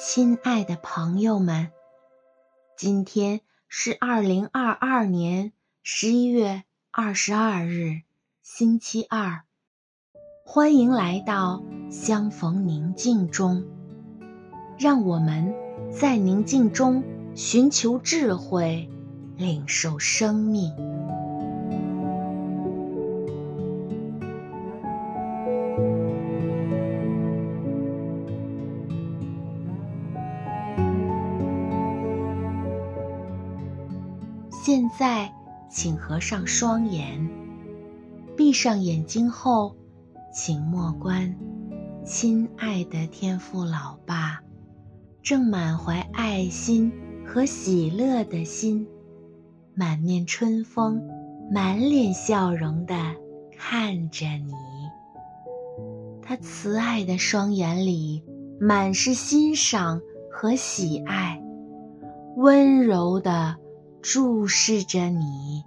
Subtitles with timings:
[0.00, 1.72] 亲爱的朋友们，
[2.76, 8.02] 今天是二零二二年十一月二十二日，
[8.40, 9.42] 星期二。
[10.46, 13.66] 欢迎来到相逢宁静中，
[14.78, 15.52] 让我们
[15.90, 17.02] 在宁静中
[17.34, 18.88] 寻求智慧，
[19.36, 20.72] 领受生命。
[34.68, 35.32] 现在，
[35.70, 37.26] 请合上双眼，
[38.36, 39.74] 闭上眼睛后，
[40.30, 41.34] 请默观，
[42.04, 44.40] 亲爱的天父老爸，
[45.22, 46.92] 正满怀爱心
[47.26, 48.86] 和喜乐的心，
[49.74, 51.02] 满面春风、
[51.50, 52.94] 满脸笑容地
[53.56, 54.52] 看着你。
[56.20, 58.22] 他慈爱的双眼里
[58.60, 61.42] 满是欣赏和喜爱，
[62.36, 63.56] 温柔的。
[64.02, 65.64] 注视着你。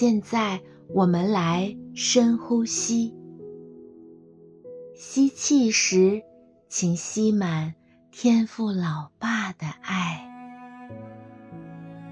[0.00, 0.62] 现在
[0.94, 3.14] 我们来深呼吸。
[4.94, 6.22] 吸气时，
[6.70, 7.74] 请吸满
[8.10, 10.26] 天父老爸的爱。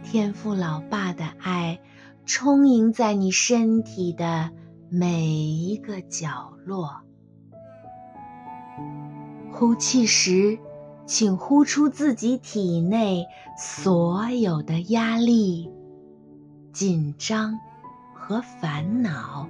[0.03, 1.81] 天父老爸的爱
[2.27, 4.51] 充盈在你身体的
[4.91, 6.91] 每一个角落。
[9.51, 10.59] 呼气时，
[11.07, 13.25] 请呼出自己体内
[13.57, 15.71] 所有的压力、
[16.71, 17.59] 紧张。
[18.29, 19.49] 和烦恼。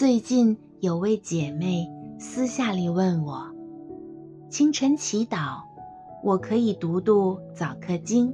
[0.00, 1.86] 最近有位姐妹
[2.18, 3.54] 私下里问我：
[4.48, 5.60] 清晨祈祷，
[6.24, 8.32] 我可以读读早课经，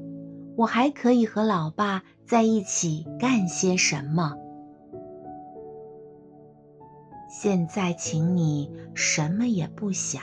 [0.56, 4.32] 我还可以和老爸在一起干些什么？
[7.28, 10.22] 现在，请你什么也不想，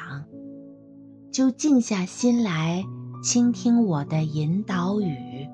[1.29, 2.85] 就静下心来
[3.21, 5.49] 倾听我的引导语。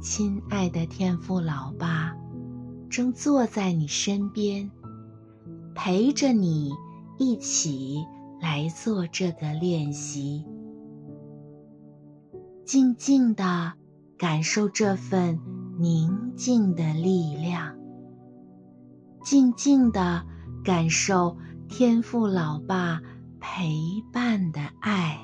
[0.00, 2.16] 亲爱的天父老爸。
[2.94, 4.70] 正坐在你身边，
[5.74, 6.70] 陪着你
[7.18, 8.06] 一起
[8.40, 10.44] 来做这个练习。
[12.64, 13.72] 静静的
[14.16, 15.40] 感受这份
[15.80, 17.76] 宁静的力量，
[19.24, 20.24] 静静的
[20.62, 21.36] 感受
[21.68, 23.00] 天父老爸
[23.40, 23.74] 陪
[24.12, 25.18] 伴的爱。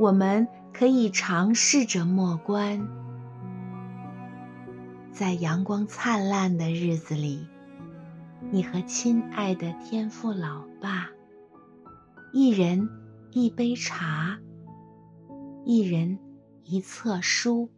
[0.00, 2.88] 我们可以尝试着默观，
[5.12, 7.46] 在阳光灿烂的日子里，
[8.50, 11.10] 你和亲爱的天父老爸
[12.32, 12.88] 一人
[13.32, 14.38] 一杯茶，
[15.66, 16.18] 一人
[16.64, 17.68] 一册书，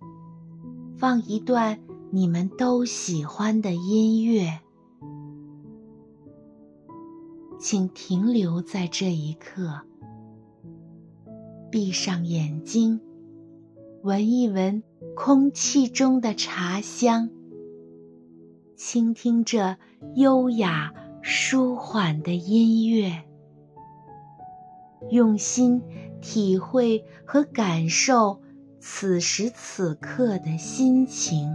[0.96, 1.80] 放一段
[2.12, 4.60] 你们都喜欢的音乐。
[7.58, 9.80] 请停留在这一刻，
[11.72, 13.00] 闭上眼睛，
[14.02, 14.82] 闻一闻
[15.16, 17.30] 空气中的茶香，
[18.76, 19.78] 倾听着
[20.14, 20.92] 优雅
[21.22, 23.24] 舒缓的音乐。
[25.08, 25.80] 用心
[26.20, 28.42] 体会和感受
[28.78, 31.48] 此时此刻的心情。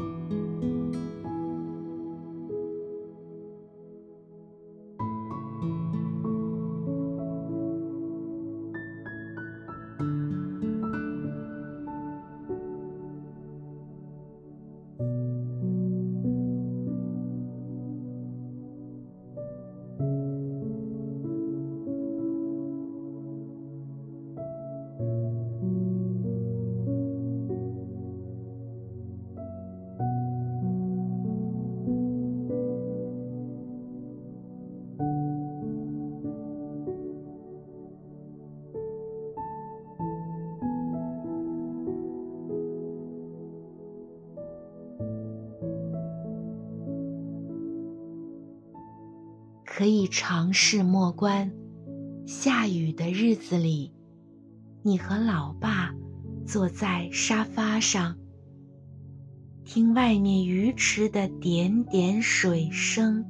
[0.00, 0.39] 可
[49.90, 51.52] 以尝试默观，
[52.26, 53.92] 下雨的日子里，
[54.82, 55.92] 你和老爸
[56.46, 58.16] 坐在沙发上，
[59.64, 63.24] 听外面鱼池的点点水声，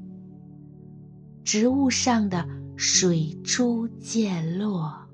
[1.42, 2.46] 植物上的
[2.76, 5.09] 水珠溅落。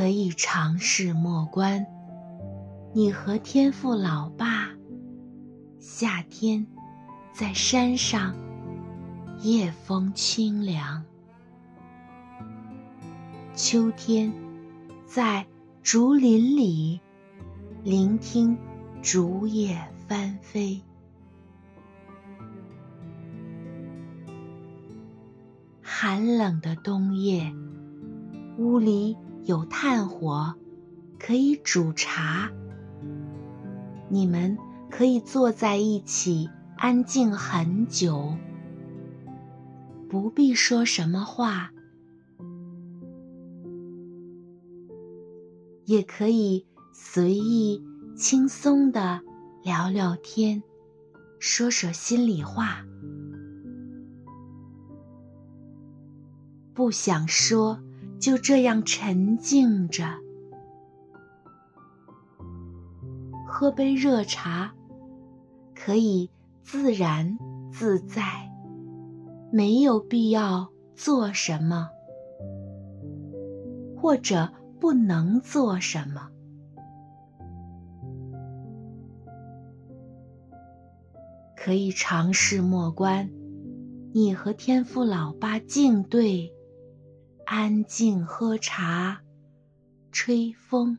[0.00, 1.86] 可以尝试默观，
[2.94, 4.70] 你和天父老爸，
[5.78, 6.66] 夏天，
[7.34, 8.34] 在山上，
[9.42, 11.02] 夜风清凉；
[13.54, 14.32] 秋天，
[15.04, 15.46] 在
[15.82, 16.98] 竹林里，
[17.84, 18.56] 聆听
[19.02, 19.78] 竹叶
[20.08, 20.80] 翻飞；
[25.82, 27.52] 寒冷的冬夜，
[28.56, 29.14] 屋里。
[29.44, 30.54] 有炭火，
[31.18, 32.50] 可以煮茶。
[34.08, 34.58] 你们
[34.90, 38.34] 可以坐在一起，安静很久，
[40.08, 41.70] 不必说什么话，
[45.84, 47.82] 也可以随意
[48.16, 49.20] 轻松的
[49.62, 50.62] 聊聊天，
[51.38, 52.84] 说说心里话。
[56.74, 57.80] 不想说。
[58.20, 60.04] 就这样沉静着，
[63.46, 64.74] 喝杯热茶，
[65.74, 66.30] 可以
[66.62, 67.38] 自然
[67.72, 68.22] 自在，
[69.50, 71.88] 没有必要做什么，
[73.96, 76.28] 或者不能做什么。
[81.56, 83.30] 可以尝试默观，
[84.12, 86.52] 你和天父老爸静对。
[87.50, 89.22] 安静喝茶，
[90.12, 90.96] 吹风。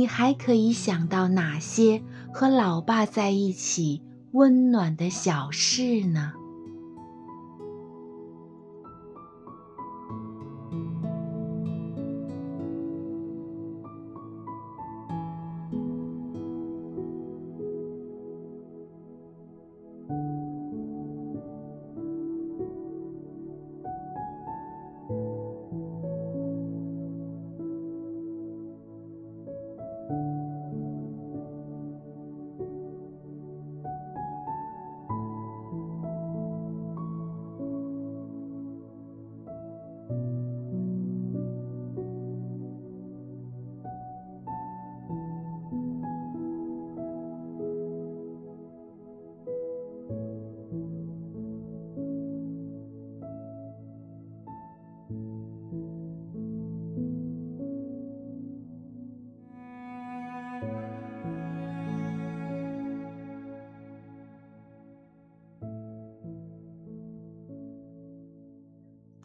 [0.00, 2.02] 你还可以想到哪些
[2.32, 4.00] 和老爸在一起
[4.32, 6.32] 温暖的小事呢？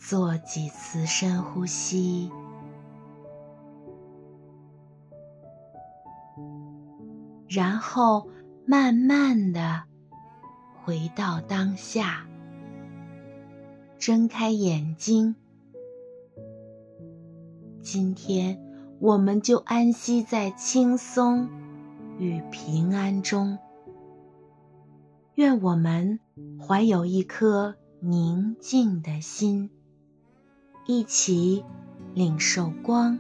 [0.08, 2.30] 做几次深呼吸，
[7.50, 8.30] 然后
[8.68, 9.86] 慢慢的
[10.84, 12.28] 回到当下，
[13.98, 15.36] 睁开眼睛。
[17.82, 18.62] 今天
[19.00, 21.50] 我们就安息在轻松
[22.20, 23.58] 与平安中。
[25.34, 26.20] 愿我们
[26.62, 29.72] 怀有一颗宁静的心。
[30.88, 31.66] 一起
[32.14, 33.18] 领受光，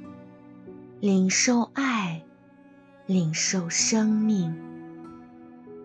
[1.00, 2.22] 领受爱，
[3.07, 4.55] 领受生命。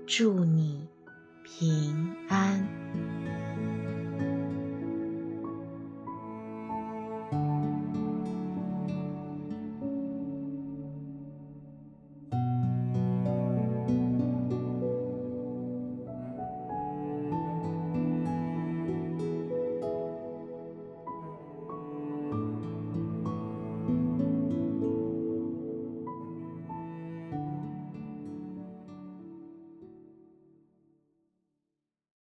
[0.06, 0.86] 祝你
[1.42, 2.66] 平安。